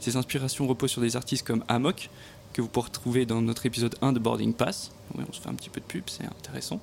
Ses 0.00 0.16
inspirations 0.16 0.66
reposent 0.66 0.90
sur 0.90 1.00
des 1.00 1.16
artistes 1.16 1.46
comme 1.46 1.64
Amok, 1.68 2.10
que 2.52 2.60
vous 2.60 2.68
pourrez 2.68 2.88
retrouver 2.88 3.26
dans 3.26 3.40
notre 3.40 3.66
épisode 3.66 3.96
1 4.02 4.12
de 4.12 4.18
Boarding 4.18 4.54
Pass. 4.54 4.90
on 5.14 5.32
se 5.32 5.40
fait 5.40 5.48
un 5.48 5.54
petit 5.54 5.70
peu 5.70 5.80
de 5.80 5.86
pub, 5.86 6.04
c'est 6.08 6.24
intéressant. 6.24 6.80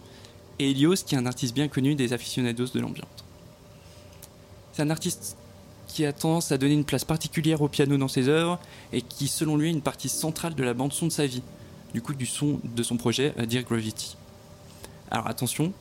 Et 0.60 0.72
Elios, 0.72 0.96
qui 1.06 1.16
est 1.16 1.18
un 1.18 1.26
artiste 1.26 1.54
bien 1.54 1.68
connu 1.68 1.96
des 1.96 2.14
aficionados 2.14 2.68
de 2.74 2.80
l'ambiance. 2.80 3.08
C'est 4.74 4.82
un 4.82 4.90
artiste 4.90 5.38
qui 5.92 6.06
a 6.06 6.14
tendance 6.14 6.52
à 6.52 6.58
donner 6.58 6.74
une 6.74 6.86
place 6.86 7.04
particulière 7.04 7.62
au 7.62 7.68
piano 7.68 7.98
dans 7.98 8.08
ses 8.08 8.30
œuvres 8.30 8.60
et 8.94 9.02
qui, 9.02 9.28
selon 9.28 9.58
lui, 9.58 9.68
est 9.68 9.72
une 9.72 9.82
partie 9.82 10.10
centrale 10.10 10.56
de 10.56 10.64
la 10.64 10.74
bande-son 10.74 11.08
de 11.08 11.12
sa 11.12 11.26
vie, 11.26 11.44
du 11.94 12.02
coup, 12.02 12.14
du 12.14 12.26
son 12.26 12.60
de 12.64 12.84
son 12.84 12.98
projet 12.98 13.34
euh, 13.38 13.46
Dear 13.46 13.64
Gravity. 13.64 14.16
Alors 15.12 15.28
attention, 15.28 15.74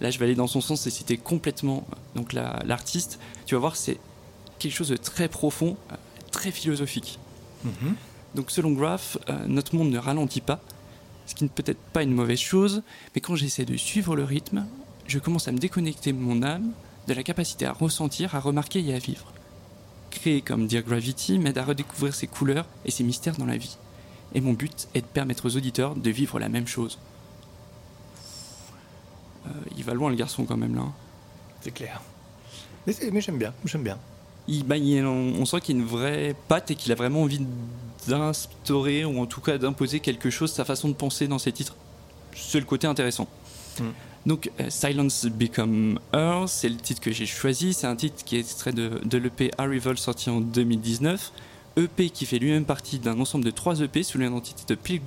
là 0.00 0.10
je 0.10 0.18
vais 0.18 0.26
aller 0.26 0.34
dans 0.34 0.46
son 0.46 0.60
sens 0.60 0.86
et 0.86 0.90
citer 0.90 1.16
complètement 1.16 1.86
euh, 1.90 1.96
donc 2.14 2.34
l'artiste. 2.34 3.18
tu 3.46 3.54
vas 3.54 3.60
voir, 3.60 3.76
c'est 3.76 3.98
quelque 4.58 4.74
chose 4.74 4.90
de 4.90 4.96
très 4.96 5.28
profond, 5.28 5.76
euh, 5.90 5.96
très 6.30 6.50
philosophique. 6.50 7.18
Mm-hmm. 7.66 7.92
Donc 8.34 8.50
selon 8.50 8.72
Graff, 8.72 9.16
euh, 9.30 9.46
notre 9.46 9.74
monde 9.74 9.90
ne 9.90 9.98
ralentit 9.98 10.42
pas, 10.42 10.60
ce 11.26 11.34
qui 11.34 11.44
n'est 11.44 11.50
peut-être 11.50 11.80
pas 11.92 12.02
une 12.02 12.12
mauvaise 12.12 12.38
chose, 12.38 12.82
mais 13.14 13.22
quand 13.22 13.34
j'essaie 13.34 13.64
de 13.64 13.76
suivre 13.76 14.14
le 14.14 14.24
rythme, 14.24 14.66
je 15.06 15.18
commence 15.18 15.48
à 15.48 15.52
me 15.52 15.58
déconnecter 15.58 16.12
mon 16.12 16.42
âme 16.42 16.72
de 17.08 17.14
la 17.14 17.22
capacité 17.22 17.64
à 17.64 17.72
ressentir, 17.72 18.34
à 18.34 18.40
remarquer 18.40 18.84
et 18.84 18.94
à 18.94 18.98
vivre. 18.98 19.32
Créer 20.10 20.40
comme 20.40 20.66
Dear 20.66 20.82
Gravity 20.82 21.38
m'aide 21.38 21.58
à 21.58 21.64
redécouvrir 21.64 22.14
ses 22.14 22.26
couleurs 22.26 22.66
et 22.84 22.90
ses 22.90 23.04
mystères 23.04 23.36
dans 23.36 23.46
la 23.46 23.56
vie. 23.56 23.76
Et 24.34 24.40
mon 24.40 24.52
but 24.52 24.88
est 24.94 25.00
de 25.00 25.06
permettre 25.06 25.46
aux 25.46 25.56
auditeurs 25.56 25.94
de 25.94 26.10
vivre 26.10 26.38
la 26.38 26.48
même 26.48 26.66
chose. 26.66 26.98
Euh, 29.46 29.50
il 29.76 29.84
va 29.84 29.94
loin 29.94 30.10
le 30.10 30.16
garçon 30.16 30.44
quand 30.44 30.56
même 30.56 30.74
là. 30.74 30.82
Hein. 30.82 30.92
C'est 31.60 31.72
clair. 31.72 32.00
Mais, 32.86 32.94
mais 33.12 33.20
j'aime 33.20 33.38
bien, 33.38 33.52
j'aime 33.64 33.82
bien. 33.82 33.98
Bah, 34.64 34.76
on, 34.78 35.44
sent 35.44 35.60
qu'il 35.60 35.76
y 35.76 35.78
a 35.78 35.82
une 35.82 35.88
vraie 35.88 36.36
patte 36.48 36.70
et 36.70 36.76
qu'il 36.76 36.92
a 36.92 36.94
vraiment 36.94 37.22
envie 37.22 37.44
d'instaurer 38.06 39.04
ou 39.04 39.20
en 39.20 39.26
tout 39.26 39.40
cas 39.40 39.58
d'imposer 39.58 39.98
quelque 39.98 40.30
chose, 40.30 40.52
sa 40.52 40.64
façon 40.64 40.88
de 40.88 40.94
penser 40.94 41.26
dans 41.26 41.38
ses 41.38 41.50
titres. 41.50 41.74
C'est 42.34 42.60
le 42.60 42.66
côté 42.66 42.86
intéressant. 42.86 43.26
Mm. 43.80 43.84
Donc 44.26 44.50
euh, 44.60 44.68
Silence 44.70 45.26
Become 45.26 46.00
Earth, 46.12 46.48
c'est 46.48 46.68
le 46.68 46.76
titre 46.76 47.00
que 47.00 47.12
j'ai 47.12 47.26
choisi. 47.26 47.72
C'est 47.72 47.86
un 47.86 47.94
titre 47.94 48.24
qui 48.24 48.36
est 48.36 48.40
extrait 48.40 48.72
de, 48.72 49.00
l'EP 49.16 49.52
Arrival 49.56 49.96
sorti 49.96 50.30
en 50.30 50.40
2019. 50.40 51.32
EP 51.76 52.10
qui 52.10 52.26
fait 52.26 52.38
lui-même 52.38 52.64
partie 52.64 52.98
d'un 52.98 53.20
ensemble 53.20 53.44
de 53.44 53.50
trois 53.50 53.80
EP 53.80 54.02
sous 54.02 54.18
l'identité 54.18 54.62
de 54.66 55.00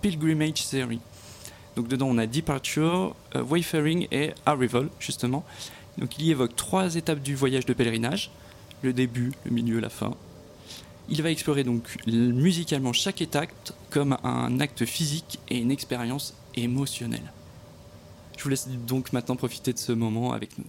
Pilgrimage 0.00 0.66
Theory. 0.68 1.00
Donc 1.76 1.88
dedans 1.88 2.08
on 2.08 2.16
a 2.16 2.26
Departure, 2.26 3.14
euh, 3.36 3.42
Wayfaring 3.42 4.08
et 4.10 4.30
Arrival 4.46 4.88
justement. 4.98 5.44
Donc 5.98 6.18
il 6.18 6.24
y 6.24 6.30
évoque 6.30 6.56
trois 6.56 6.94
étapes 6.96 7.20
du 7.20 7.34
voyage 7.34 7.66
de 7.66 7.74
pèlerinage 7.74 8.30
le 8.82 8.92
début, 8.92 9.32
le 9.44 9.50
milieu, 9.52 9.78
la 9.80 9.90
fin. 9.90 10.14
Il 11.08 11.22
va 11.22 11.30
explorer 11.30 11.62
donc 11.62 11.98
musicalement 12.06 12.92
chaque 12.92 13.20
étape 13.20 13.50
comme 13.90 14.16
un 14.24 14.60
acte 14.60 14.86
physique 14.86 15.38
et 15.48 15.58
une 15.58 15.70
expérience 15.70 16.34
émotionnelle. 16.56 17.32
Je 18.36 18.42
vous 18.42 18.48
laisse 18.48 18.68
donc 18.68 19.12
maintenant 19.12 19.36
profiter 19.36 19.72
de 19.72 19.78
ce 19.78 19.92
moment 19.92 20.32
avec 20.32 20.58
nous. 20.58 20.64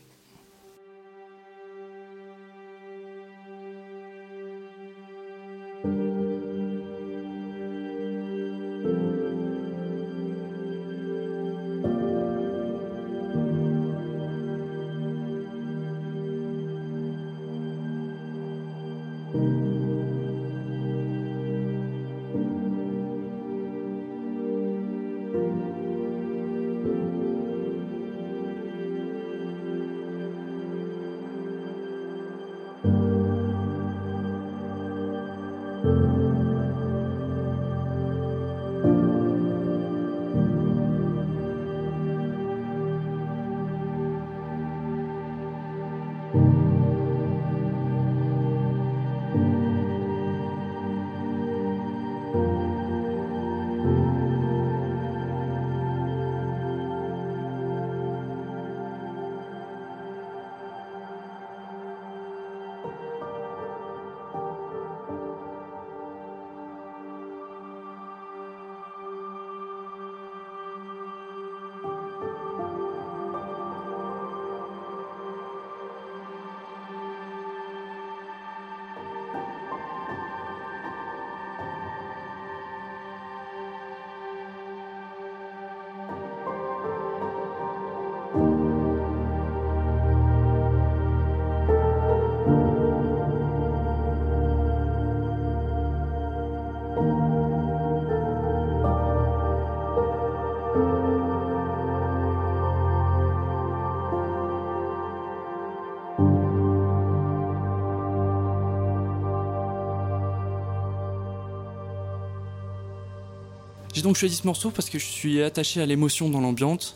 Donc 114.03 114.17
choisi 114.17 114.35
ce 114.35 114.45
morceau 114.45 114.69
parce 114.69 114.89
que 114.89 114.99
je 114.99 115.05
suis 115.05 115.41
attaché 115.41 115.81
à 115.81 115.85
l'émotion 115.85 116.29
dans 116.29 116.41
l'ambiance. 116.41 116.95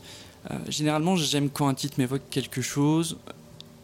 Euh, 0.51 0.57
généralement, 0.67 1.15
j'aime 1.15 1.49
quand 1.49 1.67
un 1.67 1.73
titre 1.73 1.95
m'évoque 1.97 2.29
quelque 2.29 2.61
chose. 2.61 3.17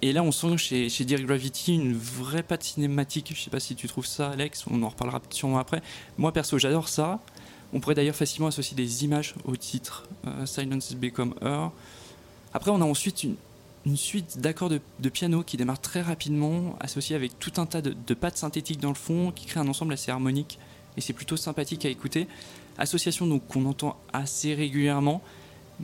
Et 0.01 0.11
là, 0.11 0.21
on 0.21 0.33
sent 0.33 0.57
chez, 0.57 0.89
chez 0.89 1.05
Gravity 1.05 1.73
une 1.73 1.95
vraie 1.95 2.43
patte 2.43 2.63
cinématique. 2.63 3.31
Je 3.33 3.41
sais 3.41 3.49
pas 3.49 3.61
si 3.61 3.75
tu 3.75 3.87
trouves 3.87 4.05
ça, 4.05 4.31
Alex. 4.31 4.65
On 4.69 4.83
en 4.83 4.89
reparlera 4.89 5.21
sûrement 5.29 5.57
après. 5.57 5.81
Moi, 6.17 6.33
perso, 6.33 6.59
j'adore 6.59 6.89
ça. 6.89 7.21
On 7.71 7.79
pourrait 7.79 7.95
d'ailleurs 7.95 8.15
facilement 8.15 8.47
associer 8.47 8.75
des 8.75 9.05
images 9.05 9.35
au 9.45 9.55
titre 9.55 10.03
euh, 10.27 10.45
Silence 10.45 10.91
is 10.91 10.95
Become 10.95 11.33
Her. 11.41 11.71
Après, 12.53 12.71
on 12.71 12.81
a 12.81 12.85
ensuite 12.85 13.23
une, 13.23 13.37
suite 13.95 14.39
d'accords 14.39 14.69
de, 14.69 15.09
piano 15.09 15.43
qui 15.43 15.55
démarre 15.55 15.79
très 15.79 16.01
rapidement, 16.01 16.75
associés 16.81 17.15
avec 17.15 17.39
tout 17.39 17.53
un 17.55 17.65
tas 17.65 17.81
de, 17.81 17.95
de 18.05 18.13
pattes 18.13 18.37
synthétiques 18.37 18.81
dans 18.81 18.89
le 18.89 18.95
fond, 18.95 19.31
qui 19.31 19.45
crée 19.45 19.61
un 19.61 19.67
ensemble 19.69 19.93
assez 19.93 20.11
harmonique. 20.11 20.59
Et 20.97 21.01
c'est 21.01 21.13
plutôt 21.13 21.37
sympathique 21.37 21.85
à 21.85 21.89
écouter. 21.89 22.27
Association 22.77 23.27
donc 23.27 23.47
qu'on 23.47 23.65
entend 23.65 23.99
assez 24.11 24.53
régulièrement, 24.53 25.21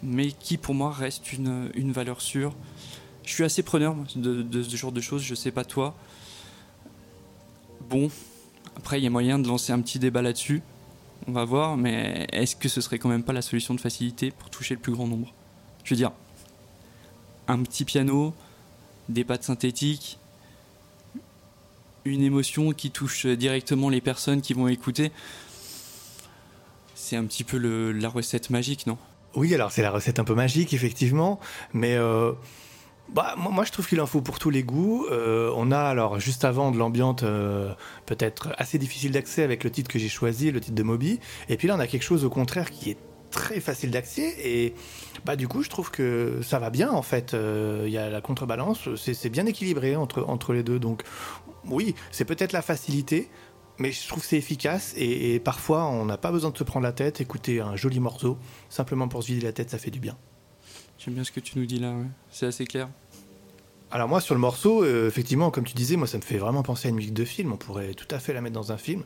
mais 0.01 0.31
qui 0.31 0.58
pour 0.58 0.74
moi 0.74 0.91
reste 0.91 1.34
une, 1.34 1.72
une 1.75 1.91
valeur 1.91 2.22
sûre. 2.22 2.53
Je 3.24 3.34
suis 3.34 3.43
assez 3.43 3.62
preneur 3.62 3.96
de, 4.15 4.63
ce 4.63 4.75
genre 4.75 4.91
de 4.91 5.01
choses, 5.01 5.22
je 5.22 5.36
sais 5.36 5.51
pas 5.51 5.63
toi. 5.63 5.96
Bon, 7.89 8.10
après 8.75 9.00
il 9.00 9.03
y 9.03 9.08
a 9.08 9.10
moyen 9.10 9.38
de 9.39 9.48
lancer 9.48 9.72
un 9.72 9.81
petit 9.81 10.00
débat 10.00 10.22
là-dessus, 10.22 10.62
on 11.27 11.31
va 11.31 11.46
voir, 11.46 11.77
mais 11.77 12.27
est-ce 12.31 12.55
que 12.55 12.69
ce 12.69 12.81
serait 12.81 12.98
quand 12.98 13.10
même 13.10 13.24
pas 13.24 13.34
la 13.34 13.41
solution 13.41 13.75
de 13.75 13.79
facilité 13.79 14.31
pour 14.31 14.50
toucher 14.50 14.74
le 14.74 14.79
plus 14.79 14.91
grand 14.91 15.08
nombre? 15.08 15.34
Je 15.84 15.91
veux 15.91 15.98
dire, 15.98 16.12
un 17.48 17.62
petit 17.63 17.86
piano, 17.86 18.34
des 19.10 19.24
pattes 19.24 19.43
synthétiques, 19.43 20.17
une 22.05 22.22
émotion 22.22 22.72
qui 22.72 22.91
touche 22.91 23.25
directement 23.25 23.89
les 23.89 24.01
personnes 24.01 24.41
qui 24.41 24.53
vont 24.53 24.67
écouter, 24.67 25.12
c'est 27.00 27.15
un 27.15 27.25
petit 27.25 27.44
peu 27.44 27.58
la 27.91 28.10
recette 28.10 28.50
magique, 28.50 28.86
non? 28.86 28.98
Oui, 29.36 29.53
alors 29.56 29.72
c'est 29.72 29.82
la 29.82 29.91
recette 29.91 30.20
un 30.20 30.24
peu 30.24 30.36
magique, 30.36 30.74
effectivement, 30.74 31.39
mais... 31.74 31.96
Euh 31.96 32.34
bah, 33.13 33.34
moi, 33.38 33.63
je 33.63 33.72
trouve 33.72 33.88
qu'il 33.88 34.00
en 34.01 34.06
faut 34.06 34.22
pour 34.22 34.38
tous 34.38 34.51
les 34.51 34.62
goûts. 34.62 35.08
Euh, 35.10 35.51
on 35.56 35.72
a 35.72 35.79
alors 35.79 36.20
juste 36.20 36.46
avant 36.46 36.70
de 36.70 36.77
l'ambiance 36.77 37.22
euh, 37.24 37.74
peut-être 38.06 38.50
assez 38.60 38.77
difficile 38.77 39.12
d'accès 39.12 39.41
avec 39.41 39.63
le 39.63 39.72
titre 39.72 39.89
que 39.89 39.98
j'ai 39.98 40.10
choisi, 40.10 40.51
le 40.51 40.62
titre 40.62 40.75
de 40.75 40.84
Moby. 40.84 41.20
Et 41.48 41.58
puis 41.58 41.68
là, 41.68 41.75
on 41.75 41.79
a 41.79 41.88
quelque 41.88 42.03
chose 42.03 42.24
au 42.24 42.29
contraire 42.29 42.70
qui 42.70 42.91
est 42.91 42.98
très 43.32 43.60
facile 43.60 43.89
d'accès 43.89 44.36
et 44.44 44.74
bah 45.24 45.36
du 45.36 45.48
coup 45.48 45.62
je 45.62 45.70
trouve 45.70 45.91
que 45.91 46.39
ça 46.41 46.58
va 46.58 46.72
bien 46.72 46.89
en 46.89 47.03
fait 47.03 47.36
il 47.86 47.91
y 47.91 47.98
a 48.00 48.10
la 48.10 48.22
contrebalance 48.22 48.89
c'est 48.96 49.29
bien 49.29 49.46
équilibré 49.46 49.96
entre, 49.96 50.25
entre 50.27 50.51
les 50.51 50.63
deux 50.63 50.79
donc 50.79 51.03
oui 51.65 51.94
c'est 52.10 52.25
peut-être 52.25 52.53
la 52.53 52.63
facilité 52.63 53.29
mais 53.80 53.92
je 53.92 54.08
trouve 54.08 54.22
que 54.22 54.28
c'est 54.28 54.38
efficace 54.38 54.94
et, 54.98 55.34
et, 55.34 55.40
parfois 55.40 55.88
on 55.88 56.06
n'a 56.06 56.18
pas 56.18 56.32
besoin 56.32 56.52
de 56.52 56.58
se 56.58 56.64
prendre 56.64 56.84
la 56.84 56.92
tête 56.92 57.22
écouter 57.22 57.62
un 57.62 57.76
joli 57.76 58.00
morceau 58.00 58.38
simplement 58.70 59.08
pour 59.08 59.24
se 59.24 59.28
vider 59.28 59.46
la 59.46 59.54
tête 59.54 59.70
ça 59.70 59.78
fait 59.78 59.92
du 59.92 60.00
bien 60.00 60.18
J'aime 61.00 61.14
bien 61.14 61.24
ce 61.24 61.32
que 61.32 61.40
tu 61.40 61.58
nous 61.58 61.66
dis 61.66 61.80
là, 61.80 61.92
ouais. 61.92 62.08
c'est 62.30 62.46
assez 62.46 62.66
clair. 62.66 62.90
Alors 63.90 64.10
moi 64.10 64.20
sur 64.20 64.36
le 64.36 64.42
morceau, 64.42 64.84
euh, 64.84 65.08
effectivement, 65.08 65.50
comme 65.50 65.64
tu 65.64 65.74
disais, 65.74 65.96
moi 65.96 66.08
ça 66.08 66.18
me 66.18 66.24
fait 66.24 66.38
vraiment 66.38 66.62
penser 66.62 66.88
à 66.88 66.90
une 66.90 66.98
musique 66.98 67.14
de 67.14 67.24
film. 67.24 67.54
On 67.54 67.58
pourrait 67.58 67.94
tout 67.94 68.08
à 68.12 68.20
fait 68.20 68.34
la 68.34 68.42
mettre 68.42 68.56
dans 68.56 68.74
un 68.74 68.78
film. 68.78 69.04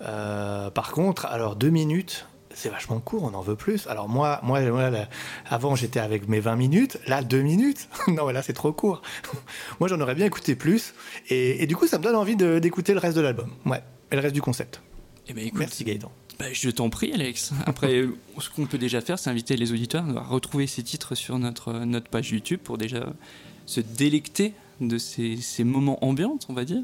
Euh, 0.00 0.70
par 0.70 0.92
contre, 0.92 1.26
alors 1.26 1.56
deux 1.56 1.68
minutes, 1.68 2.26
c'est 2.54 2.68
vachement 2.68 3.00
court, 3.00 3.24
on 3.24 3.34
en 3.34 3.42
veut 3.42 3.56
plus. 3.56 3.86
Alors 3.86 4.08
moi, 4.08 4.40
moi, 4.42 4.60
moi 4.70 4.90
là, 4.90 5.08
avant 5.46 5.74
j'étais 5.74 6.00
avec 6.00 6.28
mes 6.28 6.40
20 6.40 6.56
minutes, 6.56 6.98
là 7.06 7.22
deux 7.22 7.42
minutes, 7.42 7.88
non 8.08 8.28
là 8.28 8.42
c'est 8.42 8.52
trop 8.52 8.72
court. 8.72 9.02
moi 9.80 9.88
j'en 9.88 10.00
aurais 10.00 10.14
bien 10.14 10.26
écouté 10.26 10.56
plus, 10.56 10.94
et, 11.28 11.62
et, 11.62 11.66
du 11.66 11.76
coup 11.76 11.86
ça 11.86 11.98
me 11.98 12.04
donne 12.04 12.16
envie 12.16 12.36
d'écouter 12.36 12.92
le 12.92 12.98
reste 12.98 13.16
de 13.16 13.22
l'album, 13.22 13.50
ouais, 13.66 13.82
et 14.10 14.16
le 14.16 14.22
reste 14.22 14.34
du 14.34 14.42
concept. 14.42 14.80
Eh 15.28 15.32
ben, 15.32 15.46
écoute, 15.46 15.60
Merci 15.60 15.84
Gaëtan. 15.84 16.10
Bah, 16.40 16.46
je 16.52 16.70
t'en 16.70 16.88
prie, 16.88 17.12
Alex. 17.12 17.52
Après, 17.66 18.04
ce 18.38 18.50
qu'on 18.50 18.66
peut 18.66 18.78
déjà 18.78 19.00
faire, 19.00 19.18
c'est 19.18 19.30
inviter 19.30 19.56
les 19.56 19.72
auditeurs 19.72 20.04
à 20.16 20.22
retrouver 20.22 20.66
ces 20.66 20.82
titres 20.82 21.14
sur 21.14 21.38
notre, 21.38 21.72
notre 21.84 22.08
page 22.08 22.30
YouTube 22.30 22.60
pour 22.64 22.78
déjà 22.78 23.12
se 23.66 23.80
délecter 23.80 24.54
de 24.80 24.98
ces, 24.98 25.36
ces 25.36 25.64
moments 25.64 26.02
ambiantes, 26.04 26.46
on 26.48 26.54
va 26.54 26.64
dire. 26.64 26.82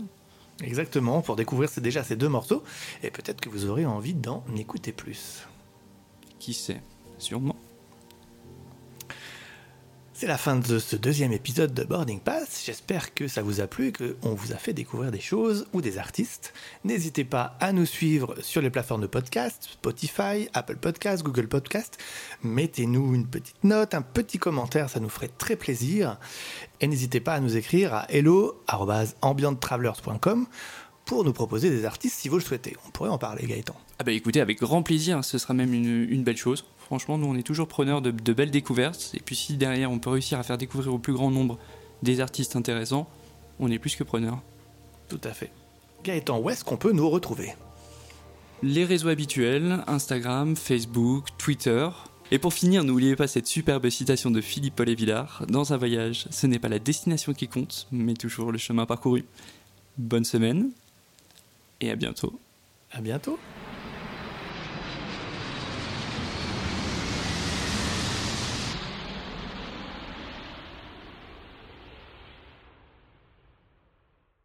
Exactement, 0.62 1.22
pour 1.22 1.36
découvrir 1.36 1.70
déjà 1.78 2.04
ces 2.04 2.16
deux 2.16 2.28
morceaux, 2.28 2.62
et 3.02 3.10
peut-être 3.10 3.40
que 3.40 3.48
vous 3.48 3.66
aurez 3.66 3.84
envie 3.84 4.14
d'en 4.14 4.44
écouter 4.56 4.92
plus. 4.92 5.46
Qui 6.46 6.54
sait 6.54 6.80
Sûrement. 7.18 7.56
C'est 10.12 10.28
la 10.28 10.38
fin 10.38 10.54
de 10.54 10.78
ce 10.78 10.94
deuxième 10.94 11.32
épisode 11.32 11.74
de 11.74 11.82
Boarding 11.82 12.20
Pass. 12.20 12.62
J'espère 12.64 13.14
que 13.14 13.26
ça 13.26 13.42
vous 13.42 13.60
a 13.60 13.66
plu 13.66 13.92
qu'on 13.92 14.36
vous 14.36 14.52
a 14.52 14.56
fait 14.56 14.72
découvrir 14.72 15.10
des 15.10 15.18
choses 15.18 15.66
ou 15.72 15.80
des 15.80 15.98
artistes. 15.98 16.54
N'hésitez 16.84 17.24
pas 17.24 17.56
à 17.58 17.72
nous 17.72 17.84
suivre 17.84 18.36
sur 18.42 18.62
les 18.62 18.70
plateformes 18.70 19.00
de 19.00 19.08
podcast, 19.08 19.70
Spotify, 19.72 20.48
Apple 20.54 20.76
Podcast, 20.76 21.24
Google 21.24 21.48
Podcast. 21.48 21.98
Mettez-nous 22.44 23.16
une 23.16 23.26
petite 23.26 23.64
note, 23.64 23.94
un 23.94 24.02
petit 24.02 24.38
commentaire, 24.38 24.88
ça 24.88 25.00
nous 25.00 25.08
ferait 25.08 25.32
très 25.36 25.56
plaisir. 25.56 26.16
Et 26.80 26.86
n'hésitez 26.86 27.18
pas 27.18 27.34
à 27.34 27.40
nous 27.40 27.56
écrire 27.56 27.92
à 27.92 28.06
hello.ambienttravelers.com 28.08 30.46
pour 31.06 31.24
nous 31.24 31.32
proposer 31.32 31.70
des 31.70 31.84
artistes 31.84 32.20
si 32.20 32.28
vous 32.28 32.36
le 32.36 32.44
souhaitez. 32.44 32.76
On 32.86 32.90
pourrait 32.90 33.10
en 33.10 33.18
parler, 33.18 33.48
Gaëtan. 33.48 33.74
Ah 33.98 34.04
bah 34.04 34.12
écoutez, 34.12 34.40
avec 34.40 34.60
grand 34.60 34.82
plaisir, 34.82 35.24
ce 35.24 35.38
sera 35.38 35.54
même 35.54 35.72
une, 35.72 36.06
une 36.10 36.22
belle 36.22 36.36
chose. 36.36 36.64
Franchement, 36.78 37.18
nous, 37.18 37.26
on 37.26 37.34
est 37.34 37.42
toujours 37.42 37.66
preneurs 37.66 38.02
de, 38.02 38.10
de, 38.10 38.32
belles 38.32 38.50
découvertes. 38.50 39.12
Et 39.14 39.20
puis, 39.20 39.34
si 39.34 39.56
derrière, 39.56 39.90
on 39.90 39.98
peut 39.98 40.10
réussir 40.10 40.38
à 40.38 40.42
faire 40.42 40.58
découvrir 40.58 40.92
au 40.92 40.98
plus 40.98 41.14
grand 41.14 41.30
nombre 41.30 41.58
des 42.02 42.20
artistes 42.20 42.56
intéressants, 42.56 43.08
on 43.58 43.70
est 43.70 43.78
plus 43.78 43.96
que 43.96 44.04
preneurs. 44.04 44.42
Tout 45.08 45.20
à 45.24 45.32
fait. 45.32 45.50
Gaëtan, 46.04 46.38
où 46.38 46.50
est-ce 46.50 46.64
qu'on 46.64 46.76
peut 46.76 46.92
nous 46.92 47.08
retrouver? 47.08 47.54
Les 48.62 48.84
réseaux 48.84 49.08
habituels 49.08 49.82
Instagram, 49.86 50.56
Facebook, 50.56 51.26
Twitter. 51.38 51.88
Et 52.30 52.38
pour 52.38 52.52
finir, 52.52 52.84
n'oubliez 52.84 53.16
pas 53.16 53.28
cette 53.28 53.46
superbe 53.46 53.88
citation 53.88 54.30
de 54.30 54.40
Philippe 54.40 54.76
Paul 54.76 54.92
Villard 54.94 55.44
Dans 55.48 55.72
un 55.72 55.76
voyage, 55.76 56.26
ce 56.30 56.46
n'est 56.46 56.58
pas 56.58 56.68
la 56.68 56.78
destination 56.78 57.34
qui 57.34 57.48
compte, 57.48 57.86
mais 57.92 58.14
toujours 58.14 58.52
le 58.52 58.58
chemin 58.58 58.84
parcouru. 58.84 59.24
Bonne 59.96 60.24
semaine 60.24 60.70
et 61.80 61.90
à 61.90 61.96
bientôt. 61.96 62.38
À 62.92 63.00
bientôt. 63.00 63.38